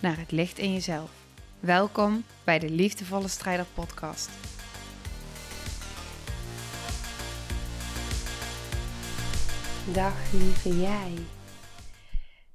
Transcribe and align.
naar 0.00 0.18
het 0.18 0.30
licht 0.30 0.58
in 0.58 0.72
jezelf. 0.72 1.26
Welkom 1.60 2.24
bij 2.44 2.58
de 2.58 2.70
Liefdevolle 2.70 3.28
Strijder 3.28 3.66
Podcast. 3.74 4.30
Dag 9.94 10.32
lieve 10.32 10.80
jij. 10.80 11.14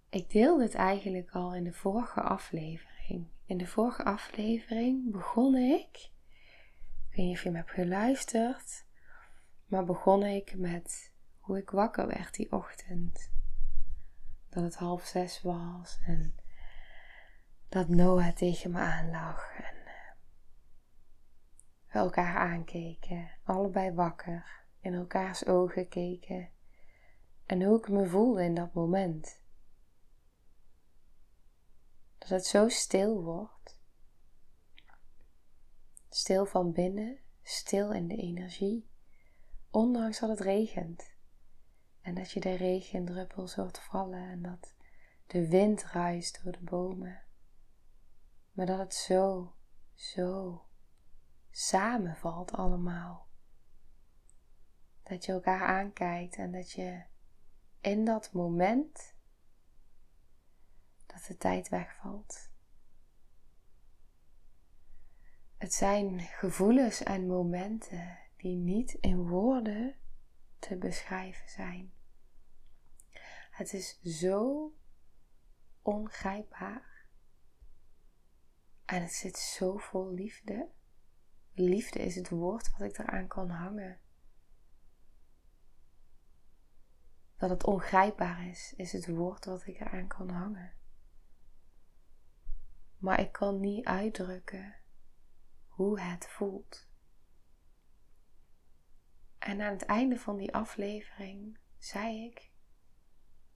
Ik 0.09 0.29
deelde 0.29 0.63
het 0.63 0.73
eigenlijk 0.73 1.31
al 1.31 1.55
in 1.55 1.63
de 1.63 1.73
vorige 1.73 2.21
aflevering. 2.21 3.27
In 3.45 3.57
de 3.57 3.67
vorige 3.67 4.03
aflevering 4.03 5.11
begon 5.11 5.55
ik, 5.55 6.11
ik 7.09 7.15
weet 7.15 7.25
niet 7.25 7.35
of 7.37 7.43
je 7.43 7.51
me 7.51 7.57
hebt 7.57 7.71
geluisterd, 7.71 8.85
maar 9.65 9.85
begon 9.85 10.23
ik 10.23 10.57
met 10.57 11.11
hoe 11.39 11.57
ik 11.57 11.69
wakker 11.69 12.07
werd 12.07 12.35
die 12.35 12.51
ochtend. 12.51 13.31
Dat 14.49 14.63
het 14.63 14.75
half 14.75 15.05
zes 15.05 15.41
was 15.41 15.99
en 16.05 16.35
dat 17.75 17.87
Noah 17.87 18.35
tegen 18.35 18.71
me 18.71 18.79
aanlag 18.79 19.53
en 19.57 19.85
eh, 19.85 20.11
we 21.91 21.99
elkaar 21.99 22.35
aankeken, 22.35 23.31
allebei 23.43 23.91
wakker, 23.91 24.65
in 24.79 24.93
elkaars 24.93 25.45
ogen 25.45 25.87
keken 25.87 26.49
en 27.45 27.63
hoe 27.63 27.77
ik 27.77 27.89
me 27.89 28.07
voelde 28.07 28.43
in 28.43 28.55
dat 28.55 28.73
moment. 28.73 29.41
Dat 32.17 32.29
het 32.29 32.45
zo 32.45 32.69
stil 32.69 33.23
wordt, 33.23 33.79
stil 36.09 36.45
van 36.45 36.71
binnen, 36.71 37.19
stil 37.41 37.91
in 37.91 38.07
de 38.07 38.15
energie, 38.15 38.89
ondanks 39.69 40.19
dat 40.19 40.29
het 40.29 40.39
regent. 40.39 41.13
En 42.01 42.15
dat 42.15 42.31
je 42.31 42.39
de 42.39 42.55
regendruppels 42.55 43.55
hoort 43.55 43.79
vallen 43.79 44.29
en 44.29 44.41
dat 44.41 44.75
de 45.27 45.47
wind 45.47 45.83
ruist 45.83 46.43
door 46.43 46.51
de 46.51 46.63
bomen. 46.63 47.24
Maar 48.55 48.65
dat 48.65 48.79
het 48.79 48.93
zo, 48.93 49.55
zo 49.93 50.61
samenvalt 51.51 52.51
allemaal. 52.51 53.27
Dat 55.03 55.25
je 55.25 55.31
elkaar 55.31 55.67
aankijkt 55.67 56.35
en 56.35 56.51
dat 56.51 56.71
je 56.71 57.03
in 57.81 58.05
dat 58.05 58.31
moment 58.31 59.15
dat 61.05 61.25
de 61.27 61.37
tijd 61.37 61.69
wegvalt. 61.69 62.51
Het 65.57 65.73
zijn 65.73 66.19
gevoelens 66.19 67.03
en 67.03 67.27
momenten 67.27 68.17
die 68.37 68.55
niet 68.55 68.93
in 68.93 69.27
woorden 69.27 69.95
te 70.59 70.77
beschrijven 70.77 71.49
zijn. 71.49 71.93
Het 73.51 73.73
is 73.73 74.01
zo 74.01 74.73
ongrijpbaar. 75.81 76.94
En 78.85 79.01
het 79.01 79.13
zit 79.13 79.37
zo 79.37 79.77
vol 79.77 80.13
liefde. 80.13 80.69
Liefde 81.53 81.99
is 81.99 82.15
het 82.15 82.29
woord 82.29 82.71
wat 82.71 82.81
ik 82.81 82.97
eraan 82.97 83.27
kan 83.27 83.49
hangen. 83.49 83.99
Dat 87.37 87.49
het 87.49 87.63
ongrijpbaar 87.63 88.47
is, 88.47 88.73
is 88.77 88.91
het 88.91 89.07
woord 89.07 89.45
wat 89.45 89.67
ik 89.67 89.79
eraan 89.79 90.07
kan 90.07 90.29
hangen. 90.29 90.73
Maar 92.97 93.19
ik 93.19 93.31
kan 93.31 93.59
niet 93.59 93.85
uitdrukken 93.85 94.75
hoe 95.67 95.99
het 95.99 96.27
voelt. 96.27 96.87
En 99.37 99.61
aan 99.61 99.73
het 99.73 99.85
einde 99.85 100.19
van 100.19 100.37
die 100.37 100.53
aflevering 100.53 101.57
zei 101.77 102.25
ik 102.25 102.53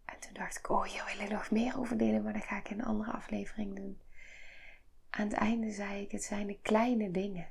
en 0.05 0.19
toen 0.19 0.33
dacht 0.33 0.57
ik, 0.57 0.69
oh 0.69 0.83
hier 0.83 1.05
wil 1.05 1.25
ik 1.25 1.31
nog 1.31 1.51
meer 1.51 1.77
over 1.79 1.97
delen, 1.97 2.23
maar 2.23 2.33
dat 2.33 2.43
ga 2.43 2.57
ik 2.57 2.69
in 2.69 2.79
een 2.79 2.85
andere 2.85 3.11
aflevering 3.11 3.75
doen. 3.75 4.01
Aan 5.09 5.27
het 5.27 5.37
einde 5.37 5.71
zei 5.71 6.01
ik, 6.01 6.11
het 6.11 6.23
zijn 6.23 6.47
de 6.47 6.59
kleine 6.61 7.11
dingen. 7.11 7.47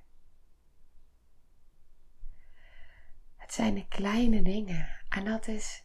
Het 3.36 3.52
zijn 3.52 3.74
de 3.74 3.88
kleine 3.88 4.42
dingen. 4.42 4.88
En 5.08 5.24
dat 5.24 5.46
is, 5.46 5.84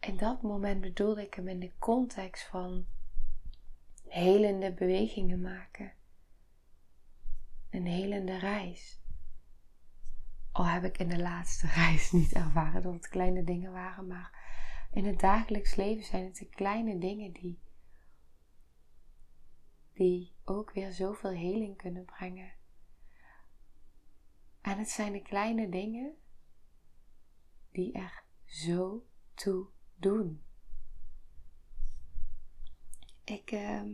in 0.00 0.16
dat 0.16 0.42
moment 0.42 0.80
bedoelde 0.80 1.22
ik 1.22 1.34
hem 1.34 1.48
in 1.48 1.60
de 1.60 1.72
context 1.78 2.46
van 2.46 2.86
helende 4.08 4.72
bewegingen 4.72 5.40
maken. 5.40 5.92
Een 7.70 7.86
helende 7.86 8.38
reis. 8.38 9.00
Al 10.52 10.66
heb 10.66 10.84
ik 10.84 10.98
in 10.98 11.08
de 11.08 11.18
laatste 11.18 11.66
reis 11.84 12.12
niet 12.12 12.32
ervaren 12.32 12.82
dat 12.82 12.92
het 12.92 13.08
kleine 13.08 13.44
dingen 13.44 13.72
waren, 13.72 14.06
maar 14.06 14.46
in 14.92 15.06
het 15.06 15.20
dagelijks 15.20 15.74
leven 15.74 16.04
zijn 16.04 16.24
het 16.24 16.36
de 16.36 16.48
kleine 16.48 16.98
dingen 16.98 17.32
die, 17.32 17.58
die 19.98 20.32
ook 20.44 20.72
weer 20.72 20.92
zoveel 20.92 21.30
heling 21.30 21.76
kunnen 21.76 22.04
brengen. 22.04 22.52
En 24.60 24.78
het 24.78 24.88
zijn 24.88 25.12
de 25.12 25.22
kleine 25.22 25.68
dingen 25.68 26.16
die 27.70 27.92
er 27.92 28.24
zo 28.44 29.06
toe 29.34 29.66
doen. 29.96 30.42
Ik 33.24 33.50
ehm, 33.50 33.90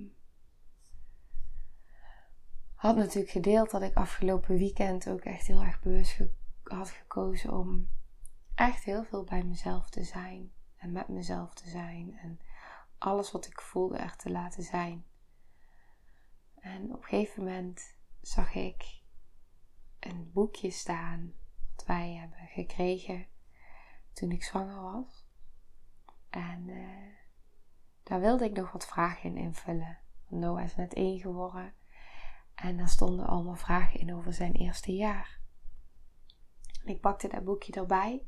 had 2.74 2.96
natuurlijk 2.96 3.32
gedeeld 3.32 3.70
dat 3.70 3.82
ik 3.82 3.94
afgelopen 3.94 4.56
weekend 4.56 5.08
ook 5.08 5.20
echt 5.20 5.46
heel 5.46 5.62
erg 5.62 5.80
bewust 5.80 6.20
had 6.62 6.90
gekozen 6.90 7.52
om 7.52 7.88
echt 8.54 8.84
heel 8.84 9.04
veel 9.04 9.24
bij 9.24 9.42
mezelf 9.44 9.90
te 9.90 10.04
zijn 10.04 10.52
en 10.76 10.92
met 10.92 11.08
mezelf 11.08 11.54
te 11.54 11.68
zijn 11.68 12.18
en 12.18 12.40
alles 12.98 13.30
wat 13.32 13.46
ik 13.46 13.60
voelde 13.60 13.96
echt 13.96 14.18
te 14.18 14.30
laten 14.30 14.62
zijn. 14.62 15.04
En 16.64 16.92
op 16.92 17.02
een 17.02 17.08
gegeven 17.08 17.44
moment 17.44 17.96
zag 18.20 18.54
ik 18.54 19.02
een 20.00 20.30
boekje 20.32 20.70
staan 20.70 21.32
dat 21.76 21.86
wij 21.86 22.14
hebben 22.14 22.48
gekregen 22.48 23.26
toen 24.12 24.30
ik 24.30 24.42
zwanger 24.42 24.82
was. 24.82 25.26
En 26.30 26.68
uh, 26.68 27.14
daar 28.02 28.20
wilde 28.20 28.44
ik 28.44 28.56
nog 28.56 28.72
wat 28.72 28.86
vragen 28.86 29.30
in 29.30 29.36
invullen. 29.36 29.98
Noah 30.28 30.64
is 30.64 30.76
net 30.76 30.94
één 30.94 31.18
geworden. 31.20 31.74
En 32.54 32.76
daar 32.76 32.88
stonden 32.88 33.26
allemaal 33.26 33.56
vragen 33.56 34.00
in 34.00 34.14
over 34.14 34.32
zijn 34.32 34.52
eerste 34.52 34.92
jaar. 34.92 35.40
En 36.84 36.88
ik 36.88 37.00
pakte 37.00 37.28
dat 37.28 37.44
boekje 37.44 37.72
erbij. 37.72 38.26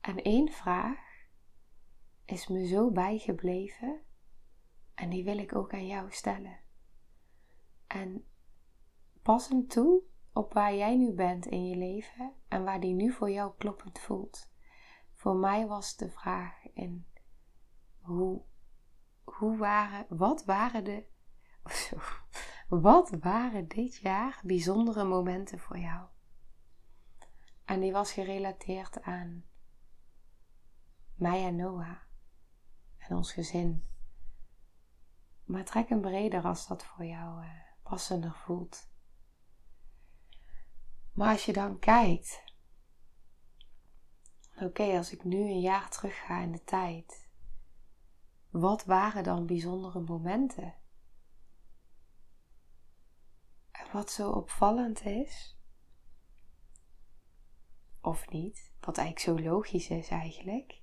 En 0.00 0.22
één 0.22 0.52
vraag 0.52 0.98
is 2.24 2.48
me 2.48 2.66
zo 2.66 2.90
bijgebleven 2.90 4.00
en 4.94 5.10
die 5.10 5.24
wil 5.24 5.38
ik 5.38 5.54
ook 5.54 5.72
aan 5.72 5.86
jou 5.86 6.12
stellen. 6.12 6.62
En 7.94 8.26
pas 9.22 9.48
hem 9.48 9.66
toe 9.66 10.02
op 10.32 10.52
waar 10.52 10.74
jij 10.74 10.96
nu 10.96 11.12
bent 11.12 11.46
in 11.46 11.66
je 11.68 11.76
leven 11.76 12.32
en 12.48 12.64
waar 12.64 12.80
die 12.80 12.94
nu 12.94 13.12
voor 13.12 13.30
jou 13.30 13.52
kloppend 13.58 13.98
voelt. 13.98 14.50
Voor 15.12 15.36
mij 15.36 15.66
was 15.66 15.96
de 15.96 16.10
vraag 16.10 16.72
in 16.72 17.06
hoe, 18.00 18.42
hoe 19.24 19.56
waren, 19.56 20.06
wat 20.08 20.44
waren 20.44 20.84
de, 20.84 21.04
zo, 21.88 21.96
wat 22.68 23.10
waren 23.10 23.68
dit 23.68 23.96
jaar 23.96 24.40
bijzondere 24.44 25.04
momenten 25.04 25.58
voor 25.58 25.78
jou? 25.78 26.06
En 27.64 27.80
die 27.80 27.92
was 27.92 28.12
gerelateerd 28.12 29.02
aan 29.02 29.44
mij 31.14 31.44
en 31.44 31.56
Noah 31.56 31.96
en 32.98 33.16
ons 33.16 33.32
gezin. 33.32 33.88
Maar 35.44 35.64
trek 35.64 35.88
hem 35.88 36.00
breder 36.00 36.44
als 36.44 36.66
dat 36.66 36.84
voor 36.84 37.04
jou 37.04 37.44
uh, 37.44 37.63
passender 37.84 38.34
voelt. 38.34 38.88
Maar 41.12 41.28
als 41.32 41.44
je 41.44 41.52
dan 41.52 41.78
kijkt, 41.78 42.42
oké, 44.60 44.96
als 44.96 45.12
ik 45.12 45.24
nu 45.24 45.36
een 45.36 45.60
jaar 45.60 45.90
terug 45.90 46.24
ga 46.24 46.40
in 46.42 46.52
de 46.52 46.64
tijd, 46.64 47.28
wat 48.50 48.84
waren 48.84 49.24
dan 49.24 49.46
bijzondere 49.46 50.00
momenten? 50.00 50.74
En 53.70 53.86
wat 53.92 54.10
zo 54.10 54.30
opvallend 54.30 55.04
is, 55.04 55.58
of 58.00 58.28
niet, 58.28 58.72
wat 58.80 58.98
eigenlijk 58.98 59.40
zo 59.40 59.48
logisch 59.50 59.88
is 59.88 60.08
eigenlijk, 60.08 60.82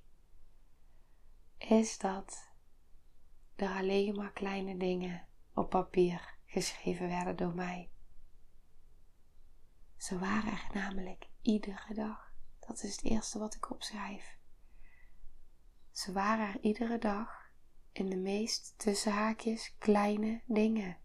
is 1.58 1.98
dat 1.98 2.52
er 3.54 3.68
alleen 3.68 4.14
maar 4.14 4.32
kleine 4.32 4.76
dingen 4.76 5.26
op 5.54 5.70
papier 5.70 6.31
geschreven 6.52 7.08
werden 7.08 7.36
door 7.36 7.54
mij. 7.54 7.90
Ze 9.96 10.18
waren 10.18 10.52
er 10.52 10.66
namelijk 10.74 11.28
iedere 11.42 11.94
dag. 11.94 12.32
Dat 12.60 12.82
is 12.82 12.90
het 12.90 13.04
eerste 13.04 13.38
wat 13.38 13.54
ik 13.54 13.70
opschrijf. 13.70 14.38
Ze 15.90 16.12
waren 16.12 16.48
er 16.48 16.60
iedere 16.60 16.98
dag 16.98 17.50
in 17.92 18.06
de 18.06 18.16
meest 18.16 18.74
tussen 18.76 19.12
haakjes 19.12 19.76
kleine 19.78 20.42
dingen. 20.46 20.98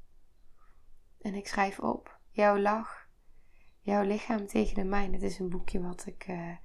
En 1.21 1.33
ik 1.33 1.47
schrijf 1.47 1.79
op 1.79 2.19
jouw 2.29 2.57
lach, 2.57 3.09
jouw 3.79 4.03
lichaam 4.03 4.47
tegen 4.47 4.75
de 4.75 4.83
mijne. 4.83 5.13
Het 5.13 5.23
is 5.23 5.39
een 5.39 5.49
boekje 5.49 5.81
wat 5.81 6.05
ik, 6.05 6.27
uh, 6.27 6.57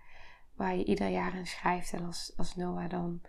waar 0.55 0.77
je 0.77 0.85
ieder 0.85 1.09
jaar 1.09 1.35
in 1.35 1.47
schrijft. 1.47 1.93
En 1.93 2.05
als, 2.05 2.33
als 2.37 2.57
Noah 2.57 2.91
dan 2.91 3.23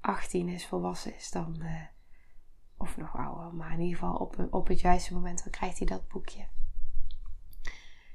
18 0.00 0.48
is, 0.48 0.66
volwassen 0.66 1.14
is, 1.14 1.30
dan, 1.30 1.62
uh, 1.62 1.86
of 2.82 2.96
nog 2.96 3.16
ouder, 3.16 3.54
maar 3.54 3.72
in 3.72 3.80
ieder 3.80 3.98
geval 3.98 4.14
op, 4.14 4.46
op 4.50 4.66
het 4.66 4.80
juiste 4.80 5.14
moment, 5.14 5.50
krijgt 5.50 5.78
hij 5.78 5.86
dat 5.86 6.08
boekje. 6.08 6.46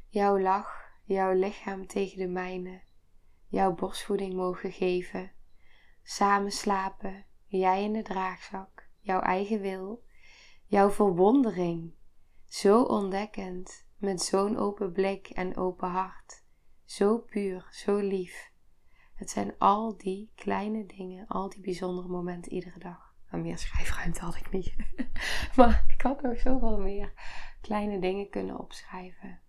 Jouw 0.08 0.40
lach, 0.40 0.92
jouw 1.04 1.34
lichaam 1.34 1.88
tegen 1.88 2.18
de 2.18 2.28
mijne, 2.28 2.82
jouw 3.48 3.74
borstvoeding 3.74 4.34
mogen 4.34 4.72
geven, 4.72 5.32
samen 6.04 6.52
slapen, 6.52 7.26
jij 7.46 7.84
in 7.84 7.94
de 7.94 8.02
draagzak, 8.02 8.90
jouw 9.00 9.20
eigen 9.20 9.62
wil, 9.62 10.04
jouw 10.66 10.90
verwondering, 10.90 11.94
zo 12.46 12.82
ontdekkend, 12.84 13.86
met 13.98 14.22
zo'n 14.22 14.58
open 14.58 14.92
blik 14.92 15.28
en 15.28 15.58
open 15.58 15.90
hart, 15.90 16.44
zo 16.86 17.18
puur, 17.18 17.68
zo 17.72 17.98
lief. 17.98 18.52
Het 19.16 19.30
zijn 19.30 19.58
al 19.58 19.98
die 19.98 20.32
kleine 20.36 20.86
dingen, 20.86 21.28
al 21.28 21.50
die 21.50 21.62
bijzondere 21.62 22.08
momenten 22.08 22.54
iedere 22.54 22.80
dag. 22.80 23.07
Maar 23.32 23.40
meer 23.40 23.58
schrijfruimte 23.58 24.22
had 24.22 24.36
ik 24.36 24.52
niet. 24.52 24.76
maar 25.58 25.86
ik 25.88 26.02
had 26.02 26.22
nog 26.22 26.40
zoveel 26.40 26.80
meer 26.80 27.14
kleine 27.62 28.00
dingen 28.00 28.30
kunnen 28.30 28.60
opschrijven. 28.60 29.40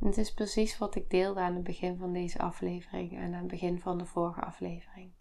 En 0.00 0.06
het 0.06 0.16
is 0.16 0.34
precies 0.34 0.78
wat 0.78 0.94
ik 0.94 1.10
deelde 1.10 1.40
aan 1.40 1.54
het 1.54 1.64
begin 1.64 1.96
van 1.96 2.12
deze 2.12 2.38
aflevering 2.38 3.16
en 3.16 3.34
aan 3.34 3.40
het 3.40 3.50
begin 3.50 3.80
van 3.80 3.98
de 3.98 4.06
vorige 4.06 4.40
aflevering. 4.40 5.12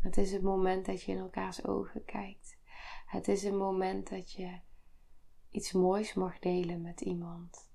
Het 0.00 0.16
is 0.16 0.32
het 0.32 0.42
moment 0.42 0.86
dat 0.86 1.02
je 1.02 1.12
in 1.12 1.18
elkaars 1.18 1.64
ogen 1.64 2.04
kijkt. 2.04 2.58
Het 3.06 3.28
is 3.28 3.42
een 3.42 3.56
moment 3.56 4.10
dat 4.10 4.32
je 4.32 4.60
iets 5.50 5.72
moois 5.72 6.14
mag 6.14 6.38
delen 6.38 6.82
met 6.82 7.00
iemand. 7.00 7.70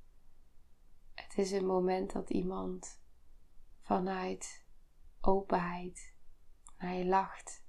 Het 1.13 1.37
is 1.37 1.51
een 1.51 1.65
moment 1.65 2.11
dat 2.11 2.29
iemand 2.29 3.01
vanuit 3.81 4.65
openheid 5.21 6.13
naar 6.77 6.93
je 6.93 7.05
lacht. 7.05 7.60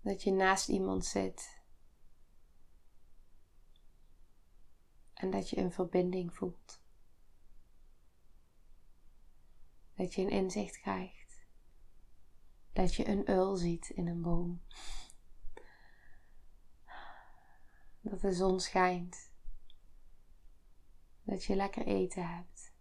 Dat 0.00 0.22
je 0.22 0.30
naast 0.30 0.68
iemand 0.68 1.04
zit 1.04 1.60
en 5.20 5.30
dat 5.30 5.50
je 5.50 5.58
een 5.58 5.72
verbinding 5.72 6.34
voelt. 6.34 6.82
Dat 9.94 10.14
je 10.14 10.22
een 10.22 10.30
inzicht 10.30 10.80
krijgt. 10.80 11.46
Dat 12.72 12.94
je 12.94 13.08
een 13.08 13.26
uil 13.26 13.56
ziet 13.56 13.88
in 13.88 14.06
een 14.06 14.22
boom. 14.22 14.62
Dat 18.00 18.20
de 18.20 18.32
zon 18.32 18.60
schijnt. 18.60 19.32
Dat 21.22 21.44
je 21.44 21.56
lekker 21.56 21.86
eten 21.86 22.28
hebt. 22.36 22.72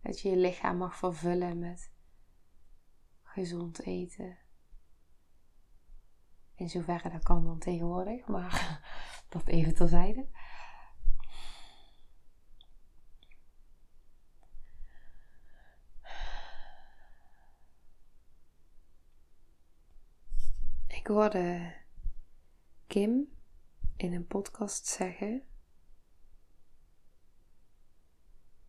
Dat 0.00 0.20
je 0.20 0.30
je 0.30 0.36
lichaam 0.36 0.76
mag 0.76 0.96
vervullen 0.96 1.58
met 1.58 1.92
gezond 3.22 3.80
eten. 3.80 4.43
In 6.54 6.70
zoverre 6.70 7.10
dat 7.10 7.22
kan 7.22 7.44
dan 7.44 7.58
tegenwoordig, 7.58 8.26
maar 8.26 8.80
dat 9.28 9.46
even 9.46 9.74
terzijde. 9.74 10.26
Ik 21.04 21.06
hoorde 21.06 21.74
Kim 22.86 23.28
in 23.96 24.12
een 24.12 24.26
podcast 24.26 24.86
zeggen, 24.86 25.42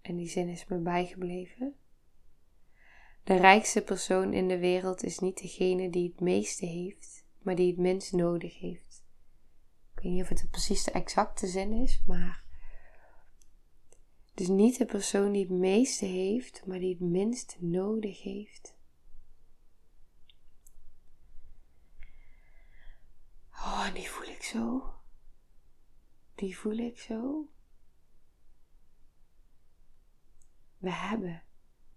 en 0.01 0.15
die 0.15 0.27
zin 0.27 0.49
is 0.49 0.65
me 0.65 0.77
bijgebleven. 0.77 1.75
De 3.23 3.35
rijkste 3.35 3.83
persoon 3.83 4.33
in 4.33 4.47
de 4.47 4.59
wereld 4.59 5.03
is 5.03 5.19
niet 5.19 5.37
degene 5.37 5.89
die 5.89 6.09
het 6.09 6.19
meeste 6.19 6.65
heeft, 6.65 7.24
maar 7.45 7.55
die 7.55 7.67
het 7.67 7.77
minst 7.77 8.11
nodig 8.11 8.59
heeft. 8.59 9.05
Ik 9.95 10.03
weet 10.03 10.11
niet 10.11 10.21
of 10.21 10.29
het 10.29 10.47
precies 10.51 10.83
de 10.83 10.91
exacte 10.91 11.47
zin 11.47 11.71
is, 11.71 12.03
maar. 12.07 12.43
Dus 14.33 14.47
niet 14.47 14.77
de 14.77 14.85
persoon 14.85 15.31
die 15.31 15.41
het 15.41 15.51
meeste 15.51 16.05
heeft, 16.05 16.65
maar 16.65 16.79
die 16.79 16.89
het 16.89 16.99
minst 16.99 17.57
nodig 17.59 18.23
heeft. 18.23 18.75
Oh, 23.51 23.93
die 23.93 24.09
voel 24.09 24.27
ik 24.27 24.43
zo. 24.43 24.93
Die 26.35 26.57
voel 26.57 26.77
ik 26.77 26.99
zo. 26.99 27.49
We 30.77 30.91
hebben 30.91 31.43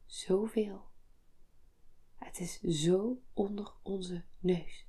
zoveel. 0.06 0.86
Het 2.14 2.38
is 2.38 2.60
zo 2.60 3.22
onder 3.32 3.72
onze 3.82 4.24
neus. 4.38 4.87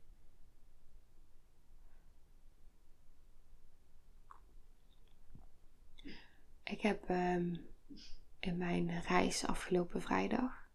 Ik 6.69 6.81
heb 6.81 7.09
um, 7.09 7.67
in 8.39 8.57
mijn 8.57 9.01
reis 9.01 9.45
afgelopen 9.45 10.01
vrijdag. 10.01 10.69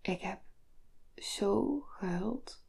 Ik 0.00 0.20
heb 0.20 0.42
zo 1.16 1.80
gehuild. 1.80 2.66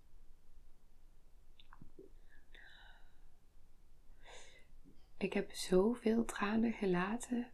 Ik 5.18 5.33
heb 5.33 5.51
zoveel 5.51 6.25
tranen 6.25 6.74
gelaten. 6.74 7.51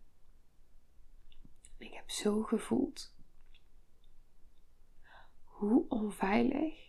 Ik 1.78 1.94
heb 1.94 2.10
zo 2.10 2.44
gevoeld 2.44 3.16
hoe 5.44 5.90
onveilig 5.90 6.86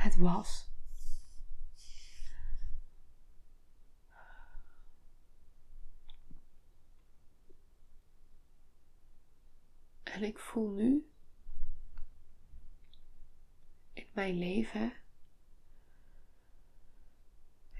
het 0.00 0.09
was. 0.20 0.68
En 10.02 10.22
ik 10.22 10.38
voel 10.38 10.70
nu 10.70 11.10
in 13.92 14.08
mijn 14.12 14.38
leven, 14.38 14.92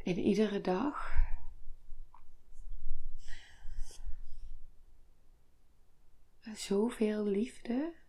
in 0.02 0.18
iedere 0.18 0.60
dag, 0.60 1.18
zoveel 6.54 7.24
liefde. 7.24 7.99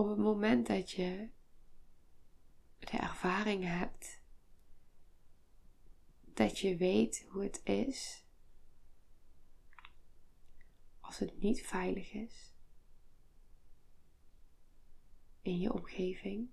Op 0.00 0.08
het 0.08 0.18
moment 0.18 0.66
dat 0.66 0.90
je 0.90 1.28
de 2.78 2.98
ervaring 2.98 3.64
hebt 3.64 4.20
dat 6.20 6.58
je 6.58 6.76
weet 6.76 7.26
hoe 7.28 7.42
het 7.42 7.60
is 7.64 8.24
als 11.00 11.18
het 11.18 11.40
niet 11.40 11.66
veilig 11.66 12.12
is 12.12 12.52
in 15.42 15.58
je 15.58 15.72
omgeving. 15.72 16.50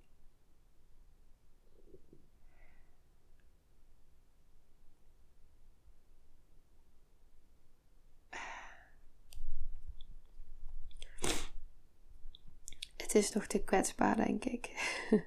Het 12.97 13.05
is 13.17 13.31
nog 13.31 13.45
te 13.45 13.63
kwetsbaar, 13.63 14.15
denk 14.15 14.45
ik. 14.45 14.71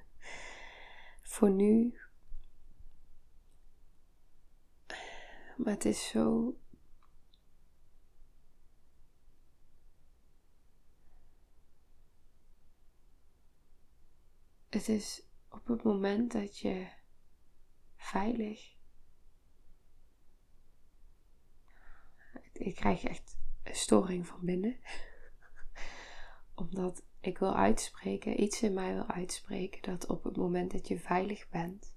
Voor 1.21 1.49
nu 1.49 2.01
Maar 5.63 5.73
het 5.73 5.85
is 5.85 6.07
zo. 6.07 6.55
Het 14.69 14.87
is 14.87 15.23
op 15.49 15.67
het 15.67 15.83
moment 15.83 16.31
dat 16.31 16.57
je 16.57 16.87
veilig. 17.95 18.75
Ik 22.53 22.75
krijg 22.75 23.03
echt 23.03 23.37
een 23.63 23.75
storing 23.75 24.27
van 24.27 24.45
binnen. 24.45 24.79
Omdat 26.55 27.03
ik 27.21 27.37
wil 27.37 27.55
uitspreken, 27.55 28.41
iets 28.41 28.61
in 28.61 28.73
mij 28.73 28.93
wil 28.93 29.07
uitspreken, 29.07 29.81
dat 29.81 30.05
op 30.05 30.23
het 30.23 30.37
moment 30.37 30.71
dat 30.71 30.87
je 30.87 30.99
veilig 30.99 31.49
bent. 31.49 31.95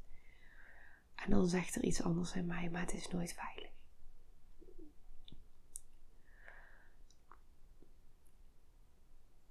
En 1.15 1.31
dan 1.31 1.49
zegt 1.49 1.75
er 1.75 1.85
iets 1.85 2.03
anders 2.03 2.35
in 2.35 2.47
mij, 2.47 2.71
maar 2.71 2.81
het 2.81 2.93
is 2.93 3.09
nooit 3.09 3.33
veilig. 3.35 3.73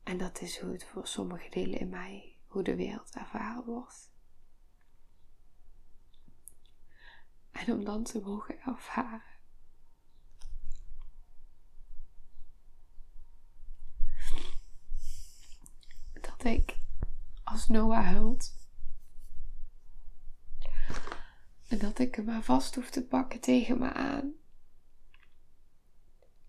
En 0.03 0.17
dat 0.17 0.41
is 0.41 0.59
hoe 0.59 0.71
het 0.71 0.85
voor 0.85 1.07
sommige 1.07 1.49
delen 1.49 1.79
in 1.79 1.89
mij, 1.89 2.37
hoe 2.47 2.63
de 2.63 2.75
wereld 2.75 3.15
ervaren 3.15 3.65
wordt. 3.65 4.11
En 7.51 7.73
om 7.73 7.83
dan 7.83 8.03
te 8.03 8.21
mogen 8.21 8.59
ervaren. 8.59 9.32
Ik 16.43 16.77
als 17.43 17.67
Noah 17.67 18.09
hult. 18.09 18.53
En 21.67 21.77
dat 21.77 21.99
ik 21.99 22.15
hem 22.15 22.25
maar 22.25 22.43
vast 22.43 22.75
hoef 22.75 22.89
te 22.89 23.03
pakken 23.03 23.39
tegen 23.39 23.79
me 23.79 23.93
aan. 23.93 24.33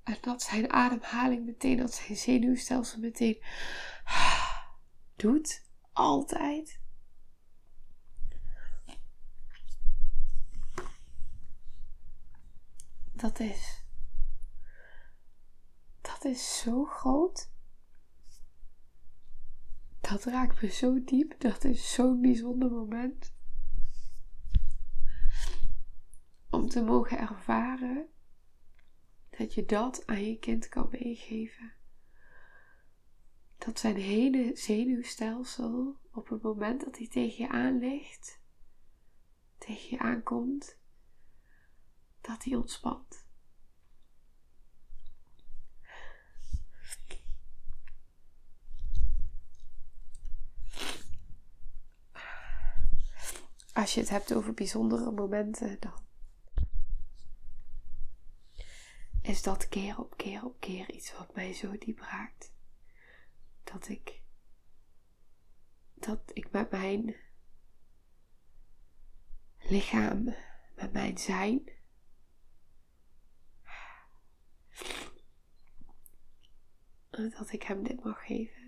En 0.02 0.16
dat 0.20 0.42
zijn 0.42 0.70
ademhaling 0.72 1.44
meteen, 1.46 1.76
dat 1.76 1.94
zijn 1.94 2.16
zenuwstelsel 2.18 2.98
meteen 2.98 3.42
doet. 5.16 5.62
Altijd. 5.92 6.80
Dat 13.12 13.40
is. 13.40 13.84
Dat 16.00 16.24
is 16.24 16.58
zo 16.58 16.84
groot. 16.84 17.52
Dat 20.11 20.25
raakt 20.25 20.62
me 20.62 20.68
zo 20.68 21.04
diep. 21.04 21.34
Dat 21.38 21.64
is 21.64 21.92
zo'n 21.92 22.20
bijzonder 22.20 22.70
moment. 22.70 23.32
Om 26.50 26.68
te 26.68 26.82
mogen 26.82 27.18
ervaren 27.18 28.08
dat 29.30 29.54
je 29.54 29.64
dat 29.64 30.06
aan 30.06 30.25
je 30.25 30.38
kind 30.38 30.68
kan 30.68 30.88
meegeven. 30.90 31.73
Dat 33.58 33.78
zijn 33.78 33.96
hele 33.96 34.50
zenuwstelsel 34.54 35.99
op 36.12 36.28
het 36.28 36.42
moment 36.42 36.84
dat 36.84 36.99
hij 36.99 37.08
tegen 37.08 37.44
je 37.44 37.50
aan 37.50 37.78
ligt, 37.78 38.40
tegen 39.58 39.90
je 39.90 39.99
aankomt, 39.99 40.78
dat 42.20 42.44
hij 42.44 42.54
ontspant. 42.54 43.24
Als 53.85 53.95
je 53.95 54.00
het 54.00 54.09
hebt 54.09 54.35
over 54.35 54.55
bijzondere 54.55 55.11
momenten, 55.11 55.81
dan 55.81 56.07
is 59.23 59.43
dat 59.43 59.69
keer 59.69 59.99
op 59.99 60.17
keer 60.17 60.45
op 60.45 60.61
keer 60.61 60.93
iets 60.93 61.17
wat 61.17 61.35
mij 61.35 61.53
zo 61.53 61.79
diep 61.79 62.00
raakt. 62.00 62.53
Dat 63.64 63.88
ik, 63.88 64.21
dat 65.95 66.21
ik 66.33 66.50
met 66.50 66.71
mijn 66.71 67.17
lichaam, 69.59 70.35
met 70.75 70.93
mijn 70.93 71.19
zijn, 71.19 71.71
dat 77.11 77.53
ik 77.53 77.62
hem 77.62 77.83
dit 77.83 78.05
mag 78.05 78.26
geven. 78.26 78.63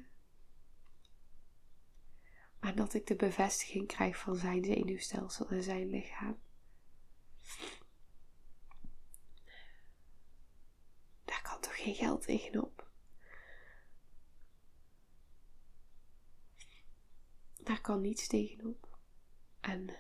Dat 2.77 2.95
ik 2.95 3.07
de 3.07 3.17
bevestiging 3.17 3.87
krijg 3.87 4.19
van 4.19 4.37
zijn 4.37 4.65
zenuwstelsel 4.65 5.49
en 5.49 5.63
zijn 5.63 5.87
lichaam. 5.87 6.39
geen 11.87 11.95
geld 11.95 12.23
tegenop. 12.23 12.91
Daar 17.63 17.81
kan 17.81 18.01
niets 18.01 18.27
tegenop. 18.27 18.99
En 19.61 19.97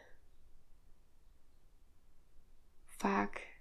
vaak 2.86 3.60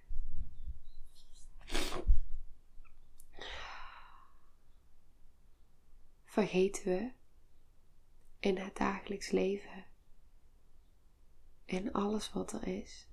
vergeten 6.24 6.84
we 6.84 7.12
in 8.46 8.58
het 8.58 8.76
dagelijks 8.76 9.32
leven, 9.32 9.86
in 11.66 11.94
alles 11.94 12.32
wat 12.32 12.52
er 12.52 12.68
is, 12.68 13.10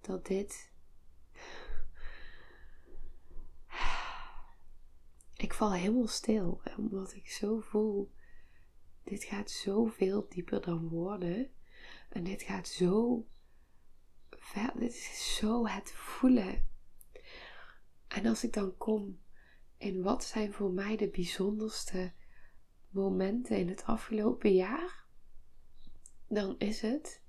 dat 0.00 0.26
dit 0.26 0.72
ik 5.46 5.54
val 5.54 5.72
helemaal 5.72 6.06
stil. 6.06 6.60
Omdat 6.76 7.14
ik 7.14 7.30
zo 7.30 7.60
voel. 7.60 8.12
Dit 9.02 9.24
gaat 9.24 9.50
zoveel 9.50 10.28
dieper 10.28 10.60
dan 10.60 10.88
woorden. 10.88 11.50
En 12.08 12.24
dit 12.24 12.42
gaat 12.42 12.68
zo 12.68 13.26
ver. 14.30 14.72
Dit 14.78 14.90
is 14.90 15.36
zo 15.36 15.66
het 15.66 15.92
voelen. 15.92 16.68
En 18.08 18.26
als 18.26 18.44
ik 18.44 18.52
dan 18.52 18.76
kom 18.76 19.20
in 19.78 20.02
wat 20.02 20.24
zijn 20.24 20.52
voor 20.52 20.70
mij 20.70 20.96
de 20.96 21.08
bijzonderste 21.08 22.12
momenten 22.88 23.56
in 23.58 23.68
het 23.68 23.84
afgelopen 23.84 24.54
jaar, 24.54 25.04
dan 26.28 26.58
is 26.58 26.80
het 26.80 27.22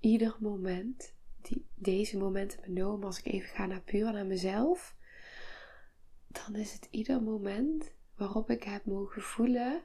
ieder 0.00 0.36
moment, 0.40 1.14
die, 1.42 1.66
deze 1.74 2.18
momenten 2.18 2.60
benomen 2.60 3.06
als 3.06 3.18
ik 3.18 3.26
even 3.26 3.48
ga 3.48 3.66
naar 3.66 3.82
puur 3.82 4.12
naar 4.12 4.26
mezelf, 4.26 4.96
dan 6.26 6.56
is 6.56 6.72
het 6.72 6.88
ieder 6.90 7.22
moment 7.22 7.92
waarop 8.14 8.50
ik 8.50 8.62
heb 8.62 8.84
mogen 8.84 9.22
voelen 9.22 9.82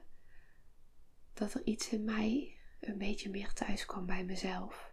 dat 1.32 1.54
er 1.54 1.64
iets 1.64 1.92
in 1.92 2.04
mij 2.04 2.58
een 2.80 2.98
beetje 2.98 3.30
meer 3.30 3.52
thuis 3.52 3.86
kwam 3.86 4.06
bij 4.06 4.24
mezelf. 4.24 4.92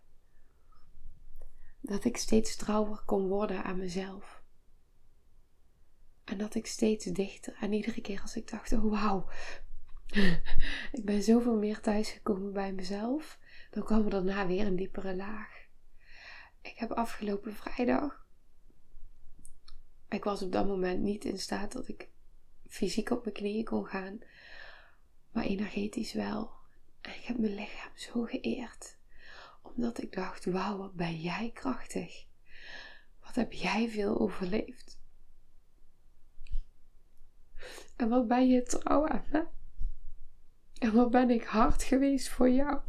Dat 1.82 2.04
ik 2.04 2.18
steeds 2.18 2.56
trouwer 2.56 3.04
kon 3.06 3.28
worden 3.28 3.64
aan 3.64 3.78
mezelf. 3.78 4.41
En 6.32 6.38
dat 6.38 6.56
ik 6.56 6.68
steeds 6.68 7.06
dichter. 7.06 7.58
En 7.60 7.74
iedere 7.74 8.02
keer 8.02 8.22
als 8.22 8.36
ik 8.36 8.50
dacht, 8.50 8.72
oh 8.74 8.92
wauw, 8.92 9.30
ik 10.98 11.06
ben 11.06 11.24
zoveel 11.24 11.58
meer 11.58 11.80
thuisgekomen 11.80 12.54
bij 12.54 12.74
mezelf, 12.74 13.40
dan 13.72 13.84
kwam 13.84 14.04
er 14.04 14.10
daarna 14.10 14.48
weer 14.48 14.66
een 14.66 14.76
diepere 14.76 15.16
laag. 15.16 15.50
Ik 16.62 16.78
heb 16.78 16.92
afgelopen 16.92 17.54
vrijdag 17.54 18.22
ik 20.12 20.24
was 20.24 20.42
op 20.42 20.52
dat 20.52 20.68
moment 20.68 21.02
niet 21.02 21.26
in 21.26 21.40
staat 21.40 21.72
dat 21.72 21.88
ik 21.88 22.10
fysiek 22.68 23.10
op 23.10 23.24
mijn 23.24 23.36
knieën 23.36 23.64
kon 23.64 23.86
gaan, 23.86 24.20
maar 25.32 25.44
energetisch 25.44 26.14
wel. 26.14 26.52
En 27.02 27.12
ik 27.12 27.24
heb 27.24 27.38
mijn 27.38 27.54
lichaam 27.54 27.92
zo 27.96 28.24
geëerd, 28.24 28.98
omdat 29.62 30.02
ik 30.02 30.14
dacht: 30.14 30.46
wauw, 30.46 30.78
wat 30.78 30.94
ben 30.94 31.22
jij 31.22 31.52
krachtig? 31.54 32.26
Wat 33.20 33.36
heb 33.36 33.54
jij 33.54 33.90
veel 33.90 34.20
overleefd? 34.20 35.01
En 37.96 38.10
wat 38.10 38.28
ben 38.28 38.50
je 38.50 38.64
trouw 38.64 39.08
aan? 39.08 39.48
En 40.80 40.94
wat 40.94 41.12
ben 41.12 41.30
ik 41.30 41.44
hard 41.44 41.84
geweest 41.84 42.30
voor 42.30 42.50
jou? 42.50 42.80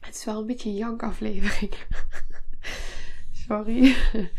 Het 0.00 0.14
is 0.14 0.24
wel 0.24 0.40
een 0.40 0.46
beetje 0.46 0.68
een 0.68 0.76
jankaflevering. 0.76 1.74
Sorry. 3.46 3.96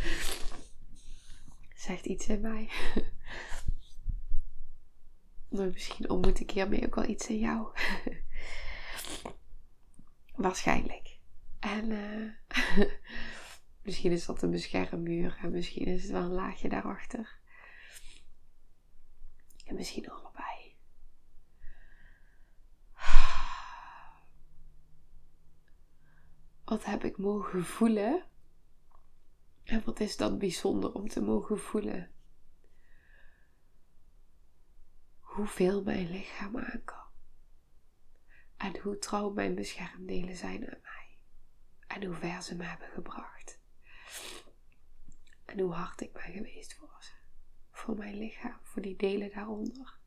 Zegt 1.75 2.05
iets 2.05 2.27
in 2.27 2.41
mij. 2.41 2.69
Maar 5.49 5.67
misschien 5.67 6.09
ontmoet 6.09 6.39
ik 6.39 6.51
hiermee 6.51 6.85
ook 6.85 6.95
wel 6.95 7.07
iets 7.09 7.27
in 7.27 7.39
jou. 7.39 7.67
Waarschijnlijk. 10.35 11.17
En 11.59 11.91
uh, 11.91 12.31
misschien 13.87 14.11
is 14.11 14.25
dat 14.25 14.41
een 14.41 14.51
beschermmuur 14.51 15.37
en 15.41 15.51
misschien 15.51 15.85
is 15.85 16.01
het 16.01 16.11
wel 16.11 16.21
een 16.23 16.31
laagje 16.31 16.69
daarachter. 16.69 17.39
En 19.65 19.75
misschien 19.75 20.09
allebei. 20.09 20.75
wat 26.65 26.85
heb 26.85 27.03
ik 27.03 27.17
mogen 27.17 27.65
voelen? 27.65 28.25
En 29.63 29.83
wat 29.85 29.99
is 29.99 30.17
dat 30.17 30.37
bijzonder 30.37 30.93
om 30.93 31.07
te 31.07 31.21
mogen 31.21 31.59
voelen? 31.59 32.11
hoeveel 35.37 35.83
mijn 35.83 36.09
lichaam 36.09 36.57
aan 36.57 36.81
kan. 36.85 37.05
En 38.57 38.79
hoe 38.79 38.97
trouw 38.97 39.29
mijn 39.29 39.55
beschermdelen 39.55 40.35
zijn 40.35 40.71
aan 40.71 40.79
mij. 40.81 41.17
En 41.87 42.03
hoe 42.05 42.15
ver 42.15 42.41
ze 42.41 42.55
me 42.55 42.63
hebben 42.63 42.87
gebracht. 42.87 43.56
En 45.47 45.59
hoe 45.59 45.73
hard 45.73 46.01
ik 46.01 46.13
ben 46.13 46.21
geweest 46.21 46.77
ze. 46.99 47.11
Voor 47.71 47.97
mijn 47.97 48.17
lichaam, 48.17 48.59
voor 48.61 48.81
die 48.81 48.95
delen 48.95 49.31
daaronder. 49.31 49.99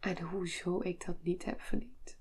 En 0.00 0.20
hoezo 0.20 0.80
ik 0.82 1.06
dat 1.06 1.22
niet 1.22 1.44
heb 1.44 1.60
verdiend. 1.60 2.18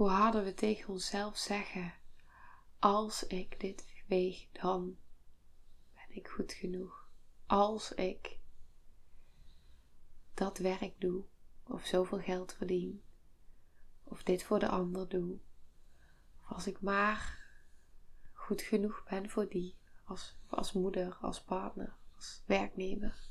Hoe 0.00 0.08
harder 0.08 0.44
we 0.44 0.54
tegen 0.54 0.88
onszelf 0.88 1.36
zeggen: 1.36 1.94
Als 2.78 3.26
ik 3.26 3.60
dit 3.60 4.04
weeg, 4.06 4.46
dan 4.52 4.96
ben 5.94 6.16
ik 6.16 6.28
goed 6.28 6.52
genoeg. 6.52 7.08
Als 7.46 7.92
ik 7.92 8.38
dat 10.34 10.58
werk 10.58 11.00
doe, 11.00 11.24
of 11.62 11.86
zoveel 11.86 12.18
geld 12.18 12.52
verdien, 12.52 13.02
of 14.04 14.22
dit 14.22 14.42
voor 14.42 14.58
de 14.58 14.68
ander 14.68 15.08
doe, 15.08 15.38
of 16.40 16.52
als 16.52 16.66
ik 16.66 16.80
maar 16.80 17.38
goed 18.32 18.62
genoeg 18.62 19.04
ben 19.08 19.30
voor 19.30 19.48
die, 19.48 19.76
als, 20.04 20.36
als 20.48 20.72
moeder, 20.72 21.16
als 21.20 21.42
partner, 21.42 21.96
als 22.16 22.42
werknemer. 22.46 23.28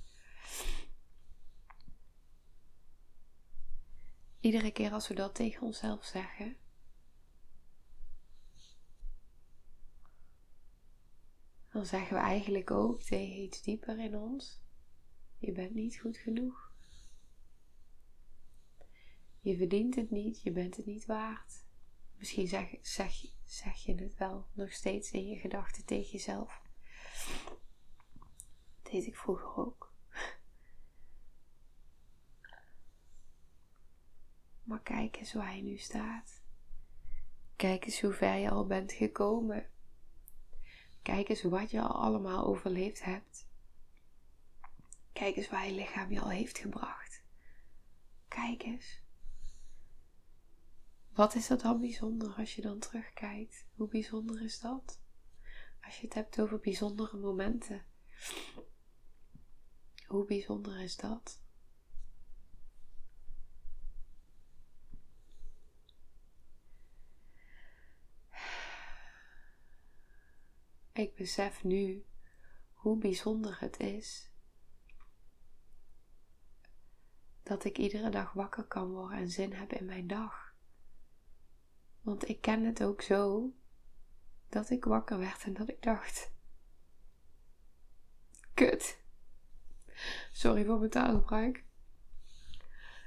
Iedere 4.39 4.71
keer 4.71 4.91
als 4.91 5.07
we 5.07 5.13
dat 5.13 5.35
tegen 5.35 5.61
onszelf 5.61 6.05
zeggen, 6.05 6.57
dan 11.71 11.85
zeggen 11.85 12.15
we 12.15 12.21
eigenlijk 12.21 12.71
ook 12.71 13.01
tegen 13.01 13.41
iets 13.41 13.61
dieper 13.61 13.99
in 13.99 14.15
ons: 14.15 14.61
Je 15.37 15.51
bent 15.51 15.73
niet 15.73 15.99
goed 15.99 16.17
genoeg. 16.17 16.73
Je 19.39 19.57
verdient 19.57 19.95
het 19.95 20.09
niet, 20.09 20.41
je 20.41 20.51
bent 20.51 20.75
het 20.75 20.85
niet 20.85 21.05
waard. 21.05 21.65
Misschien 22.17 22.47
zeg, 22.47 22.75
zeg, 22.81 23.25
zeg 23.43 23.77
je 23.77 23.95
het 23.95 24.17
wel 24.17 24.47
nog 24.53 24.71
steeds 24.71 25.11
in 25.11 25.27
je 25.27 25.37
gedachten 25.37 25.85
tegen 25.85 26.11
jezelf. 26.11 26.61
Dat 28.81 28.91
deed 28.91 29.05
ik 29.05 29.15
vroeger 29.15 29.55
ook. 29.55 29.88
Maar 34.69 34.81
kijk 34.81 35.15
eens 35.17 35.33
waar 35.33 35.55
je 35.55 35.61
nu 35.61 35.77
staat. 35.77 36.41
Kijk 37.55 37.85
eens 37.85 38.01
hoe 38.01 38.13
ver 38.13 38.35
je 38.35 38.49
al 38.49 38.65
bent 38.65 38.91
gekomen. 38.91 39.69
Kijk 41.01 41.29
eens 41.29 41.43
wat 41.43 41.71
je 41.71 41.81
al 41.81 42.01
allemaal 42.01 42.45
overleefd 42.45 43.03
hebt. 43.03 43.47
Kijk 45.13 45.35
eens 45.35 45.49
waar 45.49 45.65
je 45.65 45.73
lichaam 45.73 46.11
je 46.11 46.21
al 46.21 46.29
heeft 46.29 46.57
gebracht. 46.57 47.23
Kijk 48.27 48.63
eens. 48.63 49.01
Wat 51.13 51.35
is 51.35 51.47
dat 51.47 51.61
dan 51.61 51.79
bijzonder 51.79 52.33
als 52.33 52.55
je 52.55 52.61
dan 52.61 52.79
terugkijkt? 52.79 53.65
Hoe 53.75 53.87
bijzonder 53.87 54.41
is 54.41 54.59
dat? 54.59 54.99
Als 55.81 55.99
je 55.99 56.05
het 56.05 56.13
hebt 56.13 56.41
over 56.41 56.59
bijzondere 56.59 57.17
momenten. 57.17 57.85
Hoe 60.07 60.25
bijzonder 60.25 60.81
is 60.81 60.95
dat? 60.95 61.41
Ik 70.93 71.15
besef 71.15 71.63
nu 71.63 72.05
hoe 72.73 72.97
bijzonder 72.97 73.59
het 73.59 73.79
is 73.79 74.31
dat 77.43 77.63
ik 77.63 77.77
iedere 77.77 78.09
dag 78.09 78.33
wakker 78.33 78.63
kan 78.63 78.91
worden 78.91 79.17
en 79.17 79.29
zin 79.29 79.53
heb 79.53 79.73
in 79.73 79.85
mijn 79.85 80.07
dag. 80.07 80.55
Want 82.01 82.29
ik 82.29 82.41
ken 82.41 82.63
het 82.63 82.83
ook 82.83 83.01
zo 83.01 83.53
dat 84.49 84.69
ik 84.69 84.83
wakker 84.83 85.17
werd 85.17 85.43
en 85.43 85.53
dat 85.53 85.69
ik 85.69 85.81
dacht: 85.81 86.31
Kut. 88.53 88.99
Sorry 90.31 90.65
voor 90.65 90.79
mijn 90.79 90.89
taalgebruik. 90.89 91.65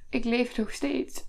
Ik 0.08 0.24
leef 0.24 0.56
nog 0.56 0.72
steeds. 0.72 1.24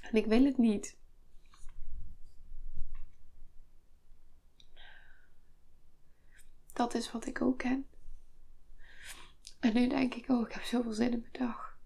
En 0.00 0.14
ik 0.14 0.26
wil 0.26 0.44
het 0.44 0.58
niet. 0.58 0.98
Dat 6.78 6.94
is 6.94 7.12
wat 7.12 7.26
ik 7.26 7.42
ook 7.42 7.58
ken. 7.58 7.86
En 9.60 9.74
nu 9.74 9.88
denk 9.88 10.14
ik, 10.14 10.28
oh, 10.28 10.46
ik 10.48 10.52
heb 10.52 10.62
zoveel 10.62 10.92
zin 10.92 11.12
in 11.12 11.20
mijn 11.20 11.50
dag. 11.50 11.78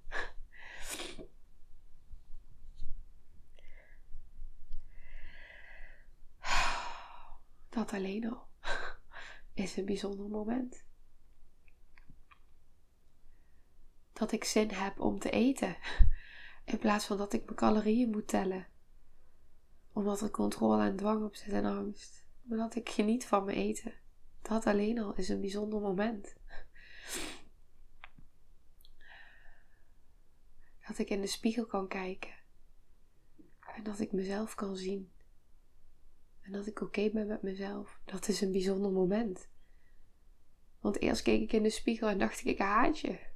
Dat 7.68 7.92
alleen 7.92 8.30
al 8.30 8.48
is 9.54 9.76
een 9.76 9.84
bijzonder 9.84 10.28
moment. 10.28 10.84
Dat 14.12 14.32
ik 14.32 14.44
zin 14.44 14.70
heb 14.70 15.00
om 15.00 15.18
te 15.18 15.30
eten. 15.30 15.76
In 16.64 16.78
plaats 16.78 17.06
van 17.06 17.16
dat 17.16 17.32
ik 17.32 17.44
mijn 17.44 17.56
calorieën 17.56 18.10
moet 18.10 18.28
tellen. 18.28 18.66
Omdat 19.92 20.20
er 20.20 20.30
controle 20.30 20.84
en 20.84 20.96
dwang 20.96 21.24
op 21.24 21.34
zit 21.34 21.52
en 21.52 21.64
angst. 21.64 22.26
Maar 22.42 22.58
dat 22.58 22.74
ik 22.74 22.88
geniet 22.88 23.26
van 23.26 23.44
mijn 23.44 23.56
eten. 23.56 24.00
Dat 24.42 24.66
alleen 24.66 24.98
al 24.98 25.14
is 25.14 25.28
een 25.28 25.40
bijzonder 25.40 25.80
moment. 25.80 26.36
Dat 30.86 30.98
ik 30.98 31.10
in 31.10 31.20
de 31.20 31.26
spiegel 31.26 31.66
kan 31.66 31.88
kijken. 31.88 32.34
En 33.76 33.82
dat 33.82 34.00
ik 34.00 34.12
mezelf 34.12 34.54
kan 34.54 34.76
zien. 34.76 35.12
En 36.40 36.52
dat 36.52 36.66
ik 36.66 36.80
oké 36.80 37.10
ben 37.10 37.26
met 37.26 37.42
mezelf. 37.42 38.00
Dat 38.04 38.28
is 38.28 38.40
een 38.40 38.52
bijzonder 38.52 38.90
moment. 38.90 39.48
Want 40.80 41.00
eerst 41.00 41.22
keek 41.22 41.40
ik 41.40 41.52
in 41.52 41.62
de 41.62 41.70
spiegel 41.70 42.08
en 42.08 42.18
dacht 42.18 42.40
ik, 42.40 42.46
ik 42.46 42.58
haat 42.58 42.98
je. 42.98 43.30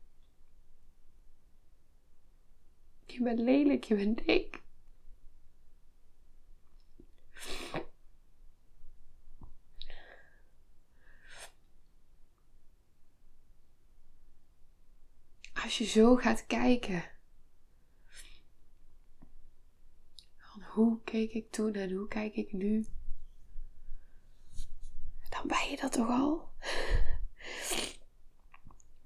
Je 3.07 3.23
bent 3.23 3.38
lelijk, 3.38 3.85
je 3.85 3.95
bent 3.95 4.27
dik. 4.27 4.64
Als 15.78 15.92
je 15.92 16.00
zo 16.00 16.16
gaat 16.16 16.46
kijken. 16.46 17.04
hoe 20.72 21.02
keek 21.02 21.32
ik 21.32 21.50
toen 21.50 21.74
en 21.74 21.92
hoe 21.92 22.08
kijk 22.08 22.34
ik 22.34 22.52
nu? 22.52 22.86
Dan 25.28 25.46
ben 25.46 25.70
je 25.70 25.76
dat 25.76 25.92
toch 25.92 26.08
al? 26.08 26.48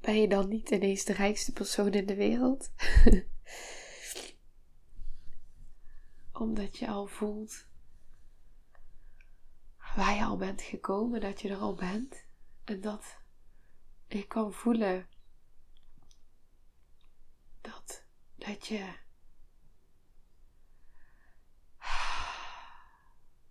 Ben 0.01 0.21
je 0.21 0.29
dan 0.29 0.49
niet 0.49 0.71
ineens 0.71 1.05
de 1.05 1.13
rijkste 1.13 1.53
persoon 1.53 1.93
in 1.93 2.07
de 2.07 2.15
wereld? 2.15 2.73
Omdat 6.43 6.79
je 6.79 6.89
al 6.89 7.07
voelt 7.07 7.67
waar 9.97 10.15
je 10.15 10.25
al 10.25 10.37
bent 10.37 10.63
gekomen, 10.63 11.21
dat 11.21 11.41
je 11.41 11.49
er 11.49 11.57
al 11.57 11.75
bent. 11.75 12.25
En 12.65 12.81
dat 12.81 13.19
ik 14.07 14.29
kan 14.29 14.53
voelen 14.53 15.10
dat, 17.61 18.05
dat 18.37 18.67
je 18.67 18.99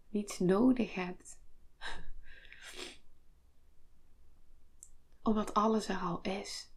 niets 0.09 0.39
nodig 0.39 0.93
hebt. 0.93 1.37
Omdat 5.21 5.53
alles 5.53 5.87
er 5.87 5.97
al 5.97 6.21
is. 6.21 6.71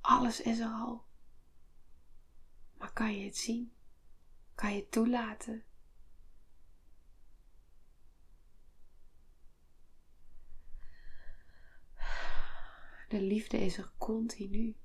Alles 0.00 0.40
is 0.40 0.58
er 0.58 0.70
al. 0.70 1.06
Maar 2.78 2.92
kan 2.92 3.18
je 3.18 3.24
het 3.24 3.36
zien? 3.36 3.76
Kan 4.54 4.74
je 4.74 4.80
het 4.80 4.90
toelaten? 4.90 5.64
De 13.08 13.20
liefde 13.20 13.58
is 13.58 13.78
er 13.78 13.92
continu. 13.98 14.76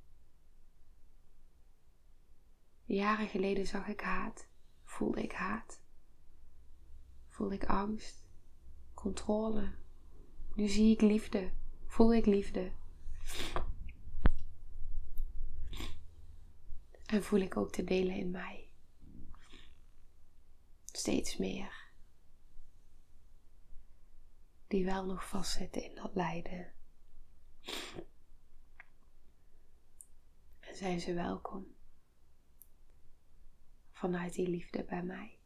Jaren 2.96 3.28
geleden 3.28 3.68
zag 3.68 3.88
ik 3.88 4.02
haat 4.02 4.50
voelde 5.00 5.24
ik 5.24 5.32
haat. 5.32 5.82
Voelde 7.28 7.56
ik 7.56 7.66
angst, 7.66 8.24
controle. 8.94 9.76
Nu 10.56 10.68
zie 10.68 10.92
ik 10.94 11.02
liefde, 11.02 11.52
voel 11.86 12.14
ik 12.14 12.26
liefde. 12.26 12.72
En 17.06 17.24
voel 17.24 17.40
ik 17.40 17.58
ook 17.58 17.74
de 17.74 17.84
delen 17.84 18.16
in 18.16 18.32
mij. 18.32 18.70
Steeds 20.86 21.38
meer. 21.38 21.88
Die 24.68 24.86
wel 24.86 25.06
nog 25.06 25.28
vastzitten 25.28 25.84
in 25.84 25.96
dat 25.96 26.16
lijden. 26.16 26.74
En 30.60 30.76
zijn 30.76 31.00
ze 31.00 31.14
welkom. 31.14 31.78
Vanuit 34.00 34.34
die 34.34 34.48
liefde 34.48 34.84
bij 34.84 35.04
mij. 35.04 35.38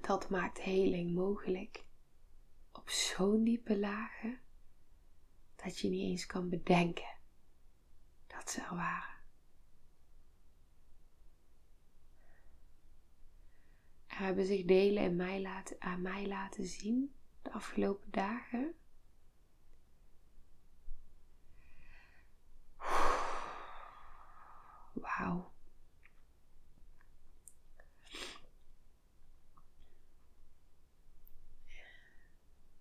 Dat 0.00 0.30
maakt 0.30 0.60
heling 0.60 1.14
mogelijk. 1.14 1.84
Op 2.72 2.88
zo'n 2.88 3.44
diepe 3.44 3.78
lagen 3.78 4.40
dat 5.56 5.78
je 5.78 5.88
niet 5.88 6.02
eens 6.02 6.26
kan 6.26 6.48
bedenken 6.48 7.16
dat 8.26 8.50
ze 8.50 8.60
er 8.60 8.74
waren. 8.74 9.18
Er 14.06 14.18
hebben 14.18 14.46
zich 14.46 14.64
delen 14.64 15.02
in 15.02 15.16
mij 15.16 15.40
laten, 15.40 15.80
aan 15.80 16.02
mij 16.02 16.26
laten 16.26 16.66
zien 16.66 17.14
de 17.42 17.52
afgelopen 17.52 18.10
dagen. 18.10 18.74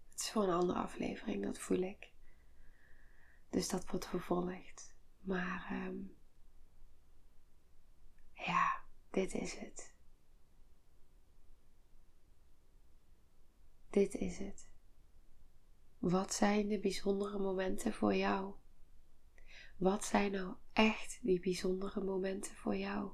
Het 0.09 0.19
is 0.19 0.31
voor 0.31 0.43
een 0.43 0.53
andere 0.53 0.79
aflevering, 0.79 1.43
dat 1.43 1.59
voel 1.59 1.81
ik. 1.81 2.11
Dus 3.49 3.69
dat 3.69 3.85
wordt 3.85 4.07
vervolgd. 4.07 4.95
Maar 5.19 5.87
um, 5.87 6.17
ja, 8.33 8.83
dit 9.09 9.33
is 9.33 9.57
het. 9.57 9.93
Dit 13.89 14.13
is 14.13 14.37
het. 14.37 14.69
Wat 15.97 16.33
zijn 16.33 16.67
de 16.67 16.79
bijzondere 16.79 17.39
momenten 17.39 17.93
voor 17.93 18.15
jou? 18.15 18.53
Wat 19.77 20.05
zijn 20.05 20.31
nou 20.31 20.55
echt 20.79 21.19
die 21.21 21.39
bijzondere 21.39 22.03
momenten 22.03 22.55
voor 22.55 22.75
jou? 22.75 23.11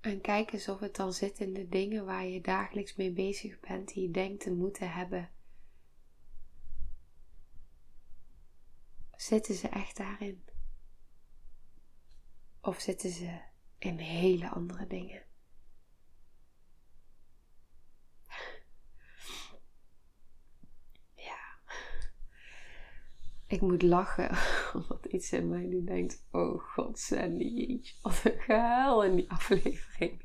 En 0.00 0.20
kijk 0.20 0.52
eens 0.52 0.68
of 0.68 0.80
het 0.80 0.96
dan 0.96 1.12
zit 1.12 1.38
in 1.38 1.52
de 1.52 1.68
dingen 1.68 2.04
waar 2.04 2.26
je 2.26 2.40
dagelijks 2.40 2.96
mee 2.96 3.12
bezig 3.12 3.60
bent, 3.60 3.88
die 3.88 4.02
je 4.02 4.10
denkt 4.10 4.42
te 4.42 4.52
moeten 4.52 4.92
hebben. 4.92 5.30
Zitten 9.16 9.54
ze 9.54 9.68
echt 9.68 9.96
daarin? 9.96 10.44
Of 12.60 12.80
zitten 12.80 13.10
ze 13.10 13.40
in 13.78 13.98
hele 13.98 14.48
andere 14.48 14.86
dingen? 14.86 15.24
Ja. 21.14 21.58
Ik 23.54 23.60
moet 23.60 23.82
lachen, 23.82 24.30
omdat 24.82 25.04
iets 25.04 25.32
in 25.32 25.48
mij 25.48 25.64
nu 25.66 25.84
denkt: 25.84 26.26
Oh 26.30 26.62
god, 26.62 26.98
Sandy, 26.98 27.82
wat 28.02 28.20
een 28.24 28.40
gehuil 28.40 29.04
in 29.04 29.16
die 29.16 29.30
aflevering. 29.30 30.22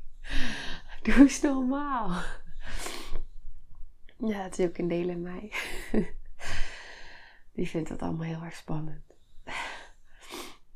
Doe 1.02 1.14
eens 1.14 1.40
normaal. 1.40 2.22
Ja, 4.18 4.42
het 4.42 4.58
is 4.58 4.66
ook 4.66 4.78
een 4.78 4.88
deel 4.88 5.08
in 5.08 5.22
mij. 5.22 5.52
Die 7.52 7.68
vindt 7.68 7.88
dat 7.88 8.02
allemaal 8.02 8.26
heel 8.26 8.42
erg 8.42 8.54
spannend. 8.54 9.14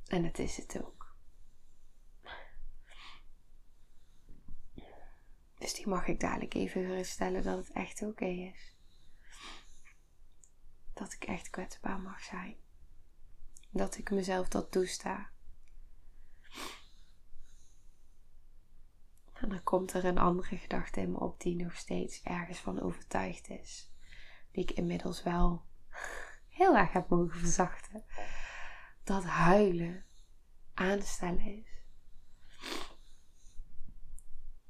En 0.07 0.25
het 0.25 0.39
is 0.39 0.57
het 0.57 0.83
ook. 0.85 1.17
Dus 5.59 5.75
die 5.75 5.89
mag 5.89 6.07
ik 6.07 6.21
dadelijk 6.21 6.55
even 6.55 6.85
geruststellen 6.85 7.43
dat 7.43 7.57
het 7.57 7.71
echt 7.71 8.03
oké 8.03 8.27
is. 8.27 8.74
Dat 11.05 11.13
ik 11.13 11.25
echt 11.25 11.51
kwetsbaar 11.51 12.01
mag 12.01 12.21
zijn. 12.21 12.57
Dat 13.71 13.97
ik 13.99 14.11
mezelf 14.11 14.49
dat 14.49 14.71
toesta. 14.71 15.31
En 19.33 19.49
dan 19.49 19.63
komt 19.63 19.93
er 19.93 20.05
een 20.05 20.19
andere 20.19 20.57
gedachte 20.57 21.01
in 21.01 21.11
me 21.11 21.21
op 21.21 21.41
die 21.41 21.57
nog 21.57 21.77
steeds 21.77 22.23
ergens 22.23 22.59
van 22.59 22.81
overtuigd 22.81 23.49
is. 23.49 23.93
Die 24.51 24.63
ik 24.63 24.71
inmiddels 24.71 25.23
wel 25.23 25.65
heel 26.59 26.77
erg 26.77 26.93
heb 26.93 27.09
mogen 27.09 27.39
verzachten. 27.39 28.05
Dat 29.03 29.25
huilen 29.25 30.05
aanstellen 30.75 31.41
is. 31.41 31.83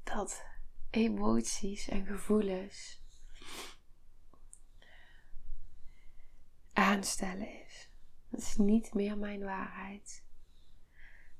Dat 0.03 0.45
emoties 0.89 1.87
en 1.87 2.05
gevoelens 2.05 3.04
aanstellen 6.75 7.63
is. 7.65 7.89
Dat 8.29 8.39
is 8.39 8.57
niet 8.57 8.93
meer 8.93 9.17
mijn 9.17 9.43
waarheid. 9.43 10.23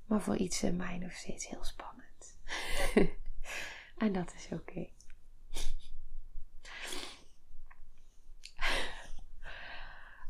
Maar 0.06 0.22
voor 0.22 0.36
iets 0.36 0.64
in 0.64 0.76
mij 0.76 0.98
nog 0.98 1.12
steeds 1.12 1.48
heel 1.48 1.64
spannend. 1.64 2.38
en 3.98 4.14
dat 4.14 4.34
is 4.34 4.50
oké. 4.52 4.88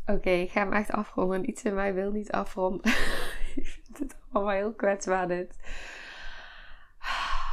Oké, 0.15 0.29
ik 0.29 0.51
ga 0.51 0.59
hem 0.59 0.73
echt 0.73 0.91
afronden. 0.91 1.49
Iets 1.49 1.63
in 1.63 1.73
mij 1.73 1.93
wil 1.93 2.11
niet 2.11 2.31
afronden. 2.31 2.91
ik 3.55 3.79
vind 3.83 3.97
het 3.97 4.15
allemaal 4.31 4.53
heel 4.53 4.73
kwetsbaar 4.73 5.27
dit. 5.27 5.55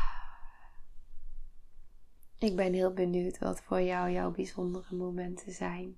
Ik 2.38 2.56
ben 2.56 2.72
heel 2.72 2.92
benieuwd 2.92 3.38
wat 3.38 3.62
voor 3.62 3.80
jou 3.80 4.10
jouw 4.10 4.30
bijzondere 4.30 4.94
momenten 4.94 5.52
zijn. 5.52 5.96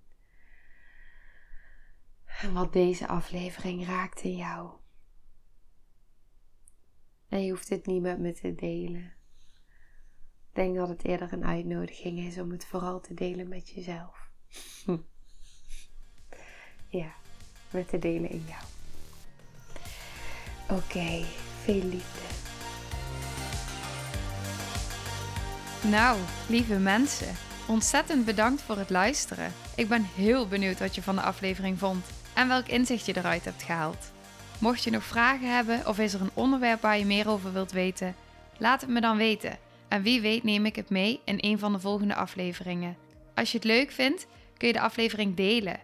En 2.45 2.53
wat 2.53 2.73
deze 2.73 3.09
aflevering 3.09 3.87
raakt 3.87 4.23
in 4.23 4.37
jou. 4.37 4.71
En 7.29 7.45
je 7.45 7.51
hoeft 7.51 7.69
het 7.69 7.87
niet 7.87 8.03
met 8.03 8.19
me 8.19 8.33
te 8.33 8.55
delen. 8.55 9.15
Ik 10.49 10.53
denk 10.53 10.77
dat 10.77 10.89
het 10.89 11.05
eerder 11.05 11.33
een 11.33 11.45
uitnodiging 11.45 12.19
is 12.19 12.39
om 12.39 12.51
het 12.51 12.67
vooral 12.67 13.01
te 13.01 13.15
delen 13.15 13.49
met 13.49 13.69
jezelf. 13.71 14.31
ja, 17.01 17.13
met 17.71 17.89
te 17.89 17.99
delen 17.99 18.31
in 18.31 18.45
jou. 18.47 18.65
Oké, 20.81 21.25
veel 21.63 21.83
liefde. 21.83 22.29
Nou, 25.89 26.21
lieve 26.49 26.79
mensen, 26.79 27.35
ontzettend 27.69 28.25
bedankt 28.25 28.63
voor 28.63 28.77
het 28.77 28.91
luisteren. 28.91 29.53
Ik 29.77 29.89
ben 29.89 30.03
heel 30.03 30.49
benieuwd 30.49 30.79
wat 30.79 30.95
je 30.95 31.03
van 31.03 31.15
de 31.15 31.23
aflevering 31.23 31.79
vond 31.79 32.14
en 32.35 32.49
welk 32.49 32.67
inzicht 32.67 33.07
je 33.07 33.17
eruit 33.17 33.45
hebt 33.45 33.63
gehaald. 33.63 34.13
Mocht 34.59 34.85
je 34.85 34.91
nog 34.91 35.05
vragen 35.05 35.55
hebben 35.55 35.87
of 35.87 35.99
is 35.99 36.15
er 36.15 36.21
een 36.21 36.31
onderwerp 36.35 36.81
waar 36.81 36.99
je 36.99 37.05
meer 37.05 37.29
over 37.29 37.53
wilt 37.53 37.73
weten, 37.73 38.15
laat 38.59 38.81
het 38.81 38.91
me 38.91 39.01
dan 39.01 39.17
weten. 39.17 39.59
En 39.89 40.03
wie 40.03 40.21
weet 40.21 40.43
neem 40.43 40.67
ik 40.67 40.77
het 40.77 40.91
mee 40.91 41.21
in 41.25 41.39
een 41.41 41.59
van 41.59 41.73
de 41.73 41.81
volgende 41.81 42.15
afleveringen. 42.15 42.97
Als 43.35 43.51
je 43.51 43.57
het 43.57 43.67
leuk 43.67 43.91
vindt, 43.91 44.27
kun 44.57 44.67
je 44.67 44.75
de 44.75 44.81
aflevering 44.81 45.37
delen 45.37 45.81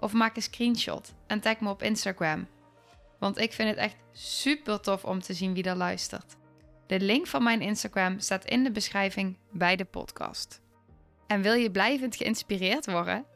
of 0.00 0.12
maak 0.12 0.36
een 0.36 0.42
screenshot 0.42 1.12
en 1.26 1.40
tag 1.40 1.60
me 1.60 1.70
op 1.70 1.82
Instagram. 1.82 2.46
Want 3.18 3.38
ik 3.38 3.52
vind 3.52 3.68
het 3.68 3.78
echt 3.78 3.96
super 4.12 4.80
tof 4.80 5.04
om 5.04 5.20
te 5.20 5.34
zien 5.34 5.54
wie 5.54 5.64
er 5.64 5.76
luistert. 5.76 6.36
De 6.86 7.00
link 7.00 7.26
van 7.26 7.42
mijn 7.42 7.60
Instagram 7.60 8.18
staat 8.18 8.44
in 8.44 8.64
de 8.64 8.70
beschrijving 8.70 9.36
bij 9.50 9.76
de 9.76 9.84
podcast. 9.84 10.60
En 11.26 11.42
wil 11.42 11.54
je 11.54 11.70
blijvend 11.70 12.16
geïnspireerd 12.16 12.86
worden? 12.86 13.24